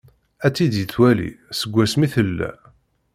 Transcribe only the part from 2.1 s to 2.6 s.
tella.